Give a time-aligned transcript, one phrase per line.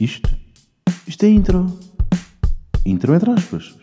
[0.00, 0.30] Isto?
[1.08, 1.66] Isto é intro.
[2.86, 3.76] Intro entre aspas.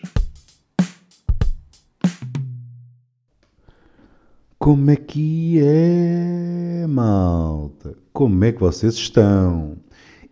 [4.58, 7.98] Como é que é, malta?
[8.14, 9.76] Como é que vocês estão?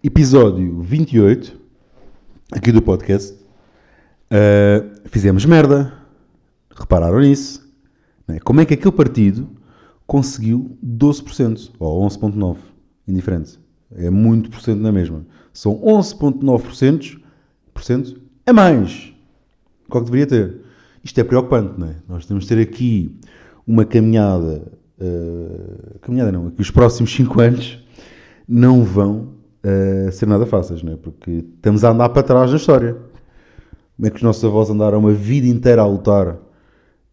[0.01, 1.59] Episódio 28,
[2.53, 3.33] aqui do podcast.
[4.31, 5.93] Uh, fizemos merda.
[6.73, 7.61] Repararam nisso?
[8.25, 8.39] Não é?
[8.39, 9.49] Como é que aquele partido
[10.07, 12.57] conseguiu 12%, ou 11,9%,
[13.05, 13.59] indiferente.
[13.91, 15.25] É muito por cento na mesma.
[15.53, 19.13] São 11,9% a mais.
[19.87, 20.61] Qual que deveria ter?
[21.03, 21.95] Isto é preocupante, não é?
[22.09, 23.15] Nós temos de ter aqui
[23.67, 24.63] uma caminhada.
[24.99, 27.83] Uh, caminhada não, que os próximos 5 anos
[28.47, 29.33] não vão
[29.63, 30.95] uh, ser nada fáceis, não é?
[30.95, 32.97] Porque estamos a andar para trás na história.
[33.95, 36.37] Como é que os nossos avós andaram uma vida inteira a lutar?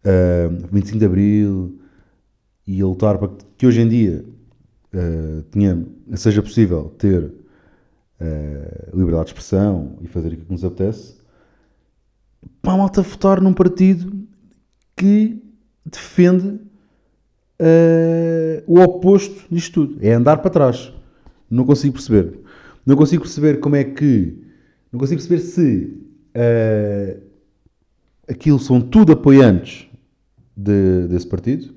[0.03, 1.79] Uh, 25 de Abril
[2.65, 4.25] e a lutar para que hoje em dia
[4.93, 5.85] uh, tenha,
[6.15, 7.31] seja possível ter
[8.21, 11.15] uh, liberdade de expressão e fazer aquilo que nos apetece,
[12.61, 14.11] para a malta votar num partido
[14.95, 15.41] que
[15.85, 16.59] defende
[17.59, 20.05] uh, o oposto disto tudo.
[20.05, 20.93] É andar para trás.
[21.49, 22.39] Não consigo perceber.
[22.85, 24.41] Não consigo perceber como é que.
[24.91, 25.97] Não consigo perceber se
[26.35, 27.21] uh,
[28.27, 29.87] aquilo são tudo apoiantes
[30.55, 31.73] de, desse partido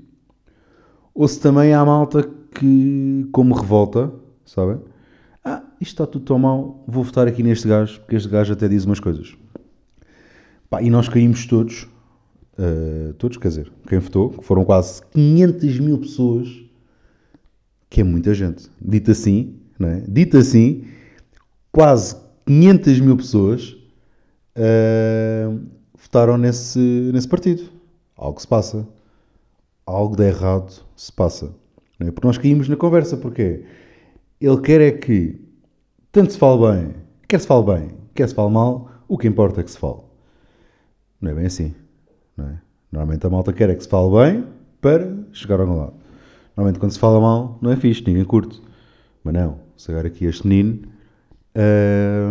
[1.15, 4.13] ou se também há malta que, como revolta,
[4.45, 4.81] sabem?
[5.85, 8.87] Isto está tudo tão mal, vou votar aqui neste gajo, porque este gajo até diz
[8.87, 9.37] umas coisas.
[10.71, 11.87] Pá, e nós caímos todos,
[12.59, 16.49] uh, todos, quer dizer, quem votou, que foram quase 500 mil pessoas,
[17.91, 18.71] que é muita gente.
[18.81, 20.01] Dito assim, não é?
[20.09, 20.87] Dito assim,
[21.71, 23.77] quase 500 mil pessoas
[24.57, 25.61] uh,
[25.99, 26.79] votaram nesse,
[27.13, 27.63] nesse partido.
[28.17, 28.89] Algo se passa.
[29.85, 31.55] Algo de errado se passa.
[32.01, 32.11] Não é?
[32.11, 33.65] Porque nós caímos na conversa, porque
[34.41, 35.44] ele quer é que
[36.15, 36.95] tanto se fale bem,
[37.27, 39.99] quer se fale bem, quer se fale mal, o que importa é que se fale.
[41.21, 41.75] Não é bem assim.
[42.37, 42.61] Não é?
[42.93, 44.47] Normalmente a malta quer é que se fale bem
[44.81, 45.95] para chegar ao lado.
[46.57, 48.63] Normalmente quando se fala mal não é fixe, ninguém curte.
[49.25, 50.83] Mas não, se agora aqui este menino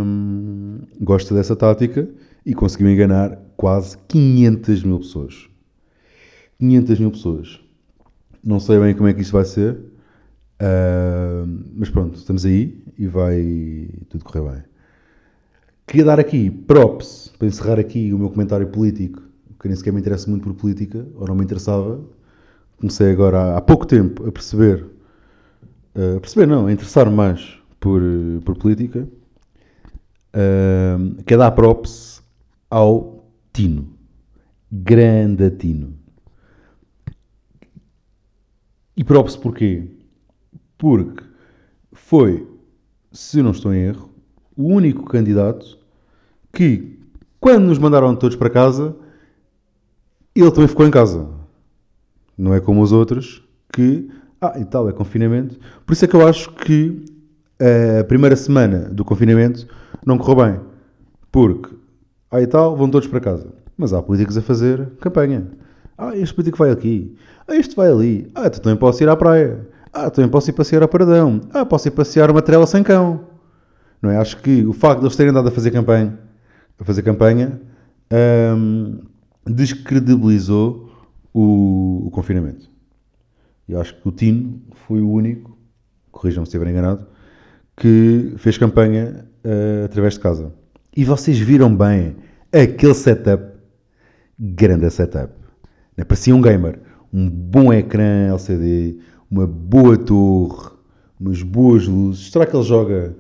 [0.02, 2.08] hum, gosta dessa tática
[2.46, 5.50] e conseguiu enganar quase 500 mil pessoas.
[6.58, 7.60] 500 mil pessoas.
[8.42, 9.78] Não sei bem como é que isso vai ser,
[10.62, 14.64] uh, mas pronto, estamos aí e vai tudo correr bem.
[15.88, 19.22] Queria dar aqui props, para encerrar aqui o meu comentário político,
[19.60, 22.02] que nem sequer me interessa muito por política, ou não me interessava.
[22.78, 24.86] Comecei agora há, pouco tempo a perceber,
[25.96, 28.02] uh, a perceber não, a interessar-me mais por,
[28.44, 29.08] por política.
[30.36, 32.22] Uh, quer dar props
[32.70, 33.88] ao Tino.
[34.72, 35.94] Grande Tino.
[38.98, 39.88] E props porquê?
[40.84, 41.24] Porque
[41.94, 42.46] foi,
[43.10, 44.10] se não estou em erro,
[44.54, 45.80] o único candidato
[46.52, 47.00] que,
[47.40, 48.94] quando nos mandaram todos para casa,
[50.36, 51.26] ele também ficou em casa.
[52.38, 54.10] Não é como os outros que,
[54.42, 55.58] ah, e tal, é confinamento.
[55.86, 57.06] Por isso é que eu acho que
[58.02, 59.66] a primeira semana do confinamento
[60.06, 60.60] não correu bem.
[61.32, 61.74] Porque,
[62.30, 63.54] ah, e tal, vão todos para casa.
[63.78, 65.48] Mas há políticos a fazer campanha.
[65.98, 67.16] Ah, este político vai aqui.
[67.48, 68.30] Ah, este vai ali.
[68.36, 69.72] Ah, tu também posso ir à praia.
[69.94, 71.42] Ah, também posso ir passear ao Paradão.
[71.54, 73.28] Ah, posso ir passear uma trela sem cão.
[74.02, 74.18] Não é?
[74.18, 76.20] Acho que o facto de eles terem dado a fazer campanha,
[76.80, 77.62] a fazer campanha
[78.58, 79.00] hum,
[79.46, 80.92] descredibilizou
[81.34, 82.70] o, o confinamento.
[83.70, 85.58] Eu acho que o Tino foi o único,
[86.12, 87.06] corrijam-me se estiver enganado,
[87.78, 90.54] que fez campanha uh, através de casa.
[90.96, 92.16] E vocês viram bem
[92.52, 93.44] aquele setup,
[94.38, 95.34] grande setup.
[95.96, 96.04] Né?
[96.04, 96.80] Parecia um gamer.
[97.12, 99.00] Um bom ecrã LCD,
[99.34, 100.70] uma boa torre,
[101.20, 102.32] umas boas luzes.
[102.32, 103.16] Será que ele joga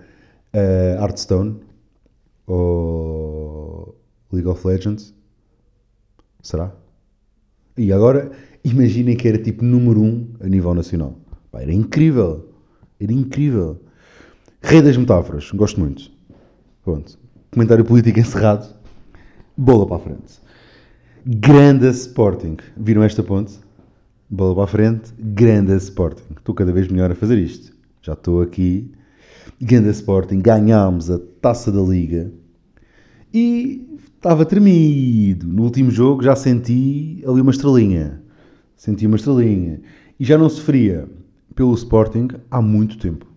[0.53, 1.59] uh, Hearthstone?
[2.45, 3.97] Ou
[4.31, 5.15] League of Legends?
[6.43, 6.71] Será?
[7.75, 8.31] E agora,
[8.63, 11.17] imaginem que era tipo número 1 um a nível nacional.
[11.51, 12.47] Pá, era incrível.
[12.99, 13.81] Era incrível.
[14.61, 15.49] Rei das metáforas.
[15.51, 16.11] Gosto muito.
[16.83, 17.17] Pronto.
[17.51, 18.67] Comentário político encerrado.
[19.57, 20.39] Bola para a frente.
[21.25, 22.57] Grande Sporting.
[22.77, 23.59] Viram esta ponte?
[24.35, 25.13] Bola para a frente.
[25.19, 26.33] Grande Sporting.
[26.35, 27.71] Estou cada vez melhor a fazer isto.
[28.01, 28.91] Já estou aqui.
[29.61, 30.41] Grande Sporting.
[30.41, 32.33] Ganhámos a taça da Liga.
[33.31, 35.45] E estava tremido.
[35.45, 38.23] No último jogo já senti ali uma estrelinha.
[38.75, 39.79] Senti uma estrelinha.
[40.19, 41.07] E já não sofria
[41.53, 43.27] pelo Sporting há muito tempo.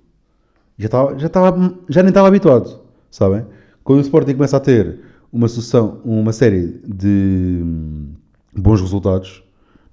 [0.79, 3.45] Já, estava, já, estava, já nem estava habituado, sabem?
[3.85, 4.99] Quando o Sporting começa a ter
[5.31, 8.15] uma sucessão, uma série de hum,
[8.55, 9.46] bons resultados,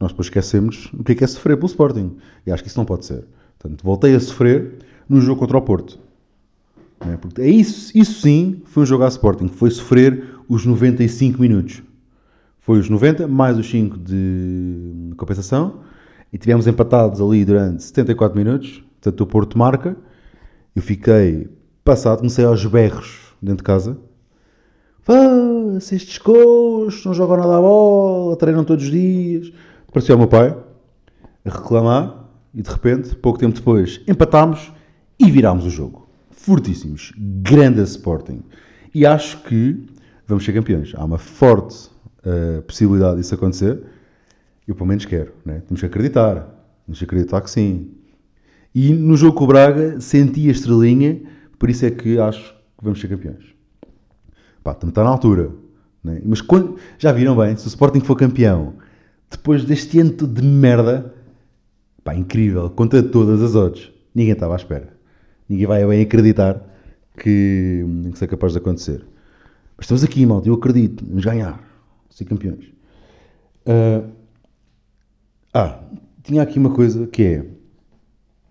[0.03, 2.17] nós depois esquecemos o que é, que é sofrer pelo Sporting.
[2.45, 3.25] E acho que isso não pode ser.
[3.57, 4.73] Portanto, voltei a sofrer
[5.07, 5.97] no jogo contra o Porto.
[7.03, 7.17] Né?
[7.19, 9.47] Porque é isso, isso sim foi um jogo à Sporting.
[9.47, 11.81] Foi sofrer os 95 minutos.
[12.59, 15.79] Foi os 90 mais os 5 de compensação.
[16.31, 18.83] E tivemos empatados ali durante 74 minutos.
[18.99, 19.95] Portanto, o Porto marca.
[20.75, 21.47] Eu fiquei
[21.83, 23.97] passado, comecei aos berros dentro de casa.
[25.79, 29.51] se estes coxos não jogam nada à bola, treinam todos os dias.
[29.93, 30.57] Parecia o meu pai
[31.45, 34.73] a reclamar e de repente, pouco tempo depois, empatámos
[35.19, 36.09] e virámos o jogo.
[36.31, 37.13] Fortíssimos.
[37.15, 38.41] Grande Sporting.
[38.93, 39.85] E acho que
[40.27, 40.93] vamos ser campeões.
[40.95, 41.91] Há uma forte
[42.25, 43.83] uh, possibilidade disso acontecer.
[44.67, 45.31] Eu pelo menos quero.
[45.45, 45.61] Né?
[45.67, 46.47] Temos que acreditar.
[46.87, 47.91] Temos que acreditar que sim.
[48.73, 51.21] E no jogo com o Braga senti a estrelinha,
[51.59, 53.53] por isso é que acho que vamos ser campeões.
[54.63, 55.51] Pá, está na altura.
[56.03, 56.19] Né?
[56.25, 58.73] Mas quando, já viram bem, se o Sporting for campeão,
[59.33, 61.13] depois deste ano de merda,
[62.03, 64.95] pá, incrível, contra todas as odds, ninguém estava à espera.
[65.49, 66.61] Ninguém vai bem acreditar
[67.17, 69.05] que, que isso é capaz de acontecer.
[69.75, 71.61] Mas estamos aqui, malta, eu acredito, vamos ganhar,
[72.09, 72.65] ser campeões.
[73.65, 74.09] Uh,
[75.53, 75.79] ah,
[76.23, 77.45] tinha aqui uma coisa que é,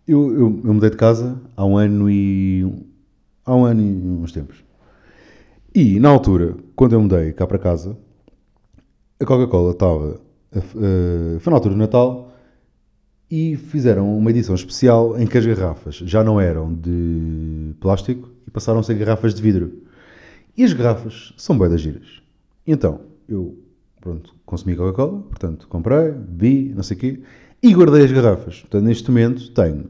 [0.07, 2.67] eu, eu, eu mudei de casa há um ano e
[3.45, 4.63] há um ano e uns tempos.
[5.75, 7.97] E na altura, quando eu mudei cá para casa,
[9.21, 10.21] a Coca-Cola estava.
[11.41, 12.33] Foi na altura do Natal
[13.31, 18.51] e fizeram uma edição especial em que as garrafas já não eram de plástico e
[18.51, 19.83] passaram a ser garrafas de vidro.
[20.55, 22.21] E as garrafas são bem das giras.
[22.67, 23.59] Então, eu,
[24.01, 27.23] pronto, consumi Coca-Cola, portanto, comprei, vi, não sei o quê,
[27.63, 28.61] e guardei as garrafas.
[28.61, 29.87] Portanto, neste momento tenho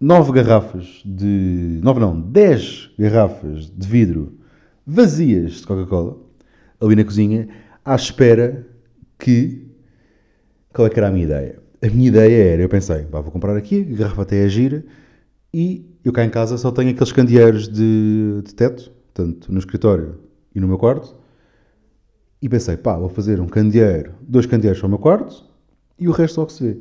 [0.00, 1.80] 9 garrafas de.
[1.82, 4.38] 9 não, 10 garrafas de vidro
[4.86, 6.16] vazias de Coca-Cola
[6.80, 7.48] ali na cozinha,
[7.84, 8.64] à espera
[9.18, 9.66] que.
[10.72, 11.58] Qual é que era a minha ideia?
[11.82, 14.84] A minha ideia era, eu pensei, vou comprar aqui, a garrafa até é gira,
[15.52, 20.20] e eu cá em casa só tenho aqueles candeeiros de, de teto, tanto no escritório
[20.54, 21.16] e no meu quarto,
[22.40, 25.44] e pensei, pá, vou fazer um candeeiro, dois candeeiros para o meu quarto,
[25.98, 26.80] e o resto só que se vê.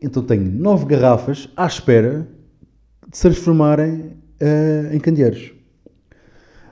[0.00, 2.26] Então tenho nove garrafas à espera
[3.08, 5.52] de se transformarem uh, em candeeiros.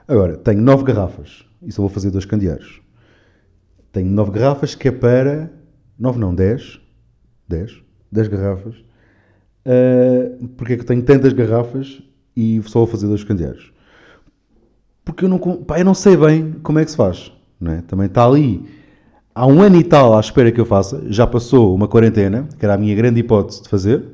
[0.06, 2.80] Agora, tenho nove garrafas e só vou fazer dois candeeiros.
[3.98, 5.50] Tenho nove garrafas que é para.
[5.98, 6.80] Nove não, dez.
[7.48, 7.82] Dez.
[8.12, 8.76] Dez garrafas.
[9.66, 12.00] Uh, porque é que tenho tantas garrafas
[12.36, 13.72] e só vou fazer dois candeeiros?
[15.04, 17.32] Porque eu não, pá, eu não sei bem como é que se faz.
[17.60, 17.82] Não é?
[17.82, 18.68] Também está ali
[19.34, 21.02] há um ano e tal à espera que eu faça.
[21.08, 24.04] Já passou uma quarentena, que era a minha grande hipótese de fazer.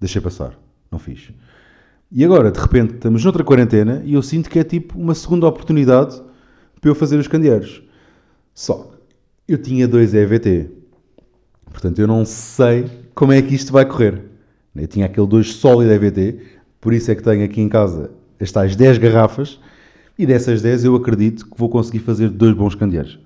[0.00, 0.58] Deixei passar.
[0.90, 1.30] Não fiz.
[2.10, 5.46] E agora, de repente, estamos noutra quarentena e eu sinto que é tipo uma segunda
[5.46, 6.20] oportunidade
[6.80, 7.84] para eu fazer os candeeiros.
[8.52, 8.97] Só
[9.48, 10.70] eu tinha dois EVT.
[11.64, 12.84] Portanto, eu não sei
[13.14, 14.22] como é que isto vai correr.
[14.76, 16.38] Eu tinha aquele dois sólido EVT,
[16.80, 18.10] por isso é que tenho aqui em casa
[18.40, 19.58] as tais 10 garrafas
[20.16, 23.18] e dessas 10 eu acredito que vou conseguir fazer dois bons candeeiros.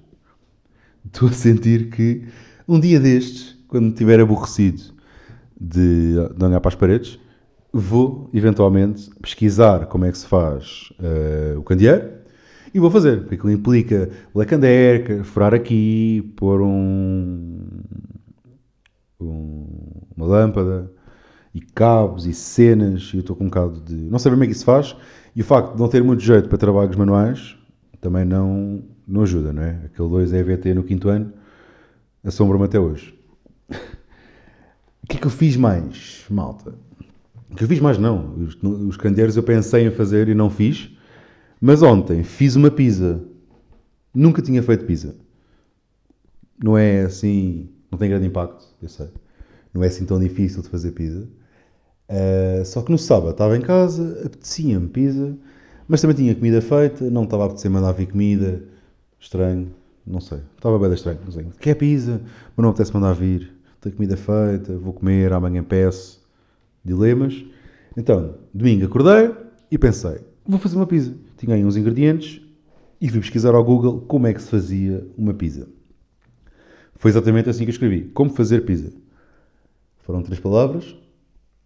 [1.05, 2.25] Estou a sentir que
[2.67, 4.83] um dia destes, quando estiver aborrecido
[5.61, 7.19] de, de olhar para as paredes,
[7.73, 12.22] vou eventualmente pesquisar como é que se faz uh, o candeeiro
[12.75, 17.67] e vou fazer, porque aquilo implica black and decker, furar aqui, pôr um,
[19.21, 19.67] um,
[20.17, 20.91] uma lâmpada
[21.55, 23.95] e cabos e cenas, e eu estou com um bocado de...
[23.95, 24.97] não sei como é que isso faz,
[25.37, 27.57] e o facto de não ter muito jeito para trabalhos manuais
[28.01, 29.81] também não, não ajuda, não é?
[29.85, 31.33] Aquele 2 EVT no quinto ano
[32.25, 33.15] assombra-me até hoje.
[33.71, 36.75] o que é que eu fiz mais, malta?
[37.57, 38.35] que eu fiz mais não.
[38.37, 40.91] Os, os candeeiros eu pensei em fazer e não fiz.
[41.65, 43.23] Mas ontem fiz uma pizza.
[44.13, 45.15] Nunca tinha feito pizza.
[46.61, 47.69] Não é assim.
[47.89, 49.07] Não tem grande impacto, eu sei.
[49.73, 51.29] Não é assim tão difícil de fazer pizza.
[52.09, 55.39] Uh, só que no sábado estava em casa, apetecia-me pizza,
[55.87, 58.65] mas também tinha comida feita, não estava a apetecer mandar vir comida.
[59.21, 59.73] Estranho,
[60.05, 60.41] não sei.
[60.57, 61.21] Estava bem estranho.
[61.25, 61.47] Não sei.
[61.61, 62.21] Quer pizza,
[62.57, 63.53] mas não apetece mandar vir.
[63.81, 66.21] Tenho comida feita, vou comer, amanhã peço
[66.85, 67.45] dilemas.
[67.97, 69.33] Então, domingo acordei
[69.71, 71.15] e pensei, vou fazer uma pizza.
[71.43, 72.41] Tinha aí uns ingredientes
[73.01, 75.67] e fui pesquisar ao Google como é que se fazia uma pizza.
[76.95, 78.93] Foi exatamente assim que eu escrevi, como fazer pizza.
[80.03, 80.95] Foram três palavras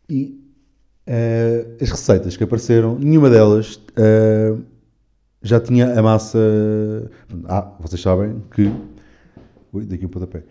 [0.08, 0.40] e
[1.06, 4.64] uh, as receitas que apareceram, nenhuma delas uh,
[5.42, 6.38] já tinha a massa...
[7.44, 8.72] Ah, vocês sabem que...
[9.74, 10.42] Ui, daqui um pontapé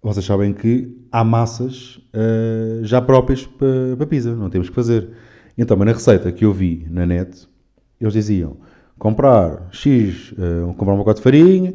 [0.00, 5.08] vocês sabem que há massas uh, já próprias para, para pizza, não temos que fazer.
[5.58, 7.48] Então, mas na receita que eu vi na net,
[8.04, 8.56] eles diziam
[8.98, 11.74] comprar X, uh, comprar um pacote de farinha,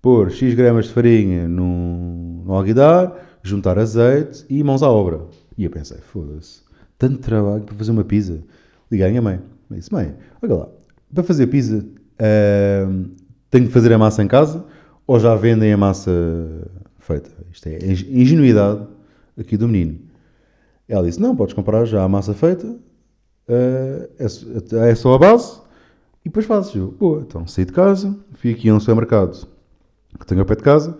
[0.00, 5.22] pôr X gramas de farinha no, no alguidar, juntar azeite e mãos à obra.
[5.56, 6.62] E eu pensei, foda-se,
[6.96, 8.38] tanto trabalho para fazer uma pizza.
[8.90, 9.40] Liguei à minha mãe.
[9.70, 10.68] Eu disse, mãe, olha lá,
[11.12, 13.10] para fazer pizza uh,
[13.50, 14.64] tenho que fazer a massa em casa
[15.04, 16.12] ou já vendem a massa
[17.00, 17.30] feita?
[17.52, 18.86] Isto é ingenuidade
[19.36, 19.98] aqui do menino.
[20.88, 22.78] Ela disse, não, podes comprar já a massa feita, uh,
[24.18, 25.67] é, é, só a base
[26.28, 26.74] e depois fazes.
[26.74, 29.48] Eu, boa, então saí de casa, fui aqui a um supermercado
[30.18, 30.98] que tenho ao pé de casa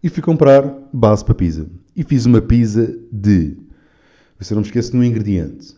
[0.00, 1.68] e fui comprar base para pizza.
[1.96, 3.56] E fiz uma pizza de.
[4.40, 5.74] Se não me esqueço de um ingrediente.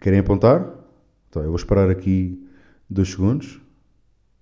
[0.00, 0.68] Querem apontar?
[1.28, 2.44] Então, eu vou esperar aqui
[2.88, 3.60] dois segundos.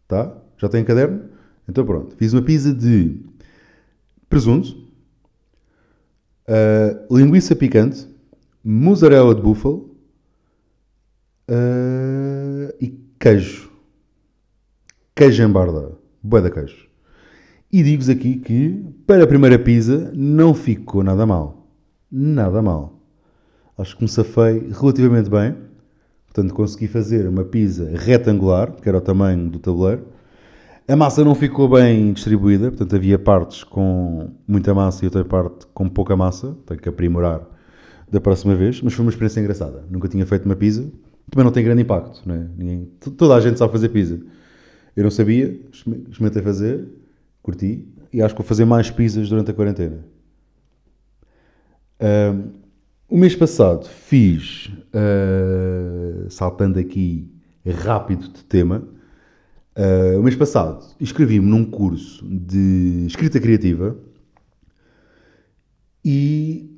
[0.07, 0.35] Tá?
[0.57, 1.25] Já tem caderno?
[1.69, 2.17] Então pronto.
[2.17, 3.21] Fiz uma pizza de
[4.27, 4.75] presunto,
[6.49, 8.09] uh, linguiça picante,
[8.65, 9.95] mussarela de búfalo
[11.51, 13.68] uh, e queijo.
[15.19, 15.91] Queijo em barda.
[16.23, 16.87] Boa da queijo.
[17.73, 21.67] E digo-vos aqui que, para a primeira pizza, não ficou nada mal.
[22.09, 23.01] Nada mal.
[23.77, 25.57] Acho que me safei relativamente bem.
[26.25, 30.07] Portanto, consegui fazer uma pizza retangular, que era o tamanho do tabuleiro.
[30.87, 35.67] A massa não ficou bem distribuída, portanto, havia partes com muita massa e outra parte
[35.75, 36.57] com pouca massa.
[36.65, 37.41] Tenho que aprimorar
[38.09, 38.81] da próxima vez.
[38.83, 39.85] Mas foi uma experiência engraçada.
[39.91, 40.89] Nunca tinha feito uma pizza.
[41.29, 42.23] Também não tem grande impacto.
[42.25, 42.49] Né?
[42.57, 44.21] Ninguém, toda a gente sabe fazer pizza.
[44.99, 46.89] Eu não sabia, experimentei fazer
[47.41, 50.05] curti e acho que vou fazer mais pizzas durante a quarentena.
[52.01, 52.51] Uh,
[53.09, 57.31] o mês passado fiz, uh, saltando aqui
[57.65, 58.89] rápido de tema,
[59.77, 63.97] uh, o mês passado inscrevi-me num curso de escrita criativa
[66.05, 66.77] e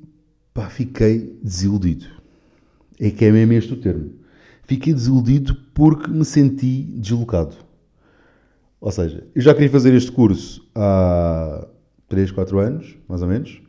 [0.53, 2.05] pá, fiquei desiludido.
[2.99, 4.11] É que é mesmo este o termo.
[4.61, 7.70] Fiquei desiludido porque me senti deslocado.
[8.81, 11.67] Ou seja, eu já queria fazer este curso há
[12.09, 13.61] 3, 4 anos, mais ou menos,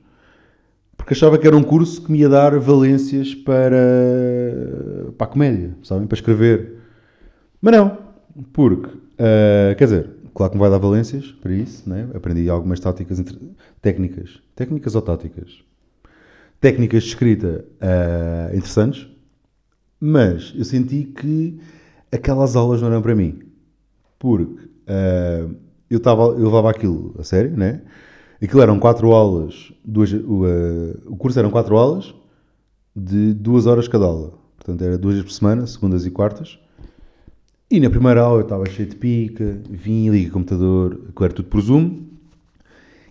[0.96, 3.76] porque achava que era um curso que me ia dar valências para,
[5.18, 6.06] para a comédia, sabem?
[6.06, 6.78] Para escrever.
[7.60, 7.98] Mas não,
[8.54, 12.08] porque, uh, quer dizer, claro que me vai dar valências para isso, né?
[12.14, 13.22] aprendi algumas táticas,
[13.82, 15.62] técnicas, técnicas ou táticas?
[16.58, 19.06] Técnicas de escrita uh, interessantes,
[20.00, 21.60] mas eu senti que
[22.10, 23.40] aquelas aulas não eram para mim.
[24.18, 25.54] Porque Uh,
[25.88, 27.82] eu, tava, eu levava aquilo a sério, né?
[28.42, 32.12] Aquilo eram quatro aulas, duas, o, uh, o curso eram quatro aulas
[32.94, 34.32] de duas horas cada aula.
[34.56, 36.58] Portanto, era duas vezes por semana, segundas e quartas.
[37.70, 41.48] E na primeira aula eu estava cheio de pica, vim, liguei o computador, era tudo
[41.48, 42.02] por Zoom.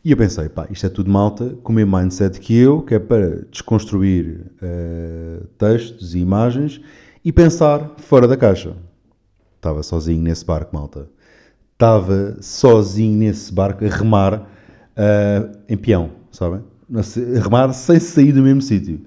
[0.04, 2.96] E eu pensei, pá, isto é tudo malta com o mesmo mindset que eu, que
[2.96, 6.82] é para desconstruir uh, textos e imagens
[7.24, 8.76] e pensar fora da caixa.
[9.56, 11.08] Estava sozinho nesse barco, malta
[11.82, 16.62] estava sozinho nesse barco a remar uh, em peão, sabem?
[16.94, 19.02] A remar sem sair do mesmo sítio.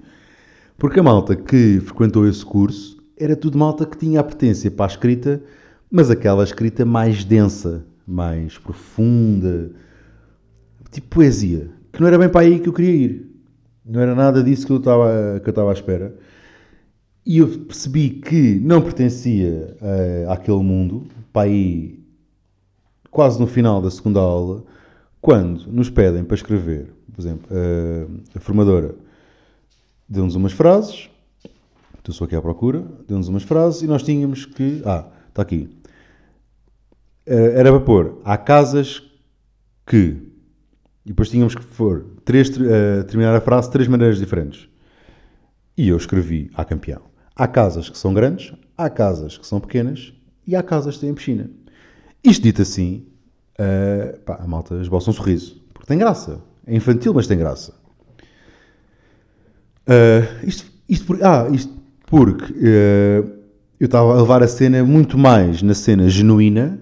[0.77, 4.87] Porque a malta que frequentou esse curso era tudo malta que tinha a potência para
[4.87, 5.41] a escrita,
[5.89, 9.71] mas aquela escrita mais densa, mais profunda,
[10.91, 13.31] tipo poesia, que não era bem para aí que eu queria ir.
[13.85, 16.13] Não era nada disso que eu estava, que eu estava à espera.
[17.25, 22.04] E eu percebi que não pertencia uh, àquele mundo, para aí
[23.15, 24.61] quase no final da segunda aula,
[25.21, 28.93] quando nos pedem para escrever, por exemplo, a, a formadora
[30.07, 31.09] deu-nos umas frases,
[31.97, 34.81] estou só aqui à procura, deu-nos umas frases e nós tínhamos que.
[34.85, 35.69] Ah, está aqui.
[37.25, 39.01] Eh, era para pôr, há casas
[39.87, 40.21] que.
[41.05, 44.67] E depois tínhamos que pôr, três, uh, terminar a frase de três maneiras diferentes.
[45.77, 47.03] E eu escrevi, há campeão.
[47.33, 50.13] Há casas que são grandes, há casas que são pequenas
[50.45, 51.49] e há casas que têm piscina.
[52.25, 53.05] Isto dito assim,
[53.59, 55.61] uh, pá, a malta esboça um sorriso.
[55.71, 56.41] Porque tem graça.
[56.65, 57.75] É infantil, mas tem graça.
[59.87, 61.71] Uh, isto, isto, por, ah, isto
[62.07, 63.29] porque uh,
[63.79, 66.79] eu estava a levar a cena muito mais na cena genuína.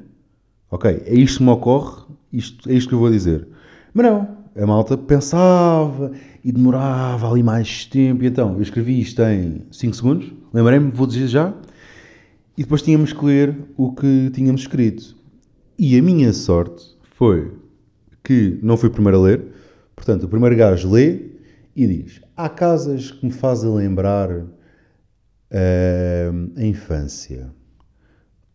[0.71, 3.45] Ok, é isto que me ocorre, isto, é isto que eu vou dizer.
[3.93, 8.23] Mas não, a malta pensava e demorava ali mais tempo.
[8.23, 11.53] E então, eu escrevi isto em 5 segundos, lembrei-me, vou dizer já.
[12.57, 15.21] E depois tínhamos que ler o que tínhamos escrito.
[15.77, 17.51] E a minha sorte foi
[18.23, 19.45] que não fui o primeiro a ler,
[19.95, 21.31] portanto, o primeiro gajo lê
[21.75, 24.47] e diz: Há casas que me fazem lembrar uh,
[26.55, 27.51] a infância,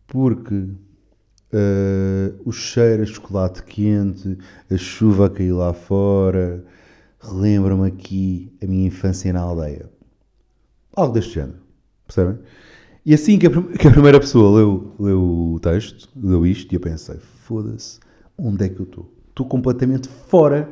[0.07, 4.37] porque uh, o cheiro a chocolate quente,
[4.71, 6.63] a chuva a cair lá fora,
[7.19, 9.89] relembra-me aqui a minha infância na aldeia.
[10.95, 11.59] Algo deste género,
[12.07, 12.39] percebem?
[13.09, 16.75] E assim que a, que a primeira pessoa leu, leu o texto, leu isto, e
[16.75, 17.99] eu pensei: foda-se,
[18.37, 19.11] onde é que eu estou?
[19.29, 20.69] Estou completamente fora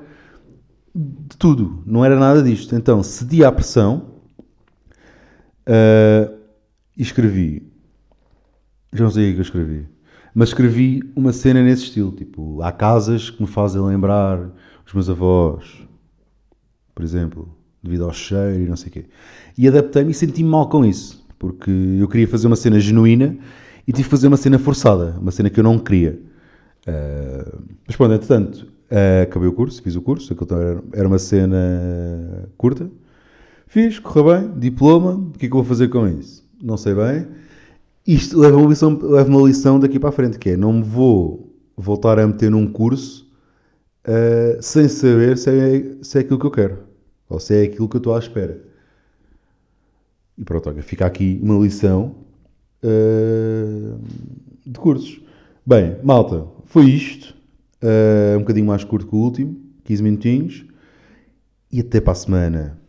[0.94, 2.76] de tudo, não era nada disto.
[2.76, 4.12] Então cedi à pressão
[5.68, 6.32] uh,
[6.96, 7.74] e escrevi:
[8.94, 9.88] Já não sei o é que eu escrevi.
[10.32, 12.12] Mas escrevi uma cena nesse estilo.
[12.12, 14.48] Tipo, há casas que me fazem lembrar
[14.86, 15.88] os meus avós,
[16.94, 17.50] por exemplo,
[17.82, 19.06] devido ao cheiro e não sei o quê.
[19.58, 21.26] E adaptei-me e senti-me mal com isso.
[21.38, 23.38] Porque eu queria fazer uma cena genuína
[23.88, 25.16] e tive que fazer uma cena forçada.
[25.20, 26.20] Uma cena que eu não queria.
[26.88, 30.36] Uh, mas pronto, entretanto, uh, acabei o curso, fiz o curso.
[30.94, 32.90] Era uma cena curta.
[33.68, 35.12] Fiz, correu bem, diploma.
[35.12, 36.46] O que é que eu vou fazer com isso?
[36.62, 37.28] Não sei bem
[38.08, 40.84] isto leva uma lição, leva uma lição daqui para a frente, que é não me
[40.84, 43.30] vou voltar a meter num curso
[44.08, 46.78] uh, sem saber se é, se é aquilo que eu quero
[47.30, 48.62] ou se é aquilo que eu estou à espera.
[50.38, 52.16] E pronto, olha, fica aqui uma lição
[52.84, 54.00] uh,
[54.66, 55.20] de cursos.
[55.66, 57.36] Bem, malta, foi isto.
[57.82, 60.66] Uh, um bocadinho mais curto que o último, 15 minutinhos.
[61.72, 62.80] E até para a semana.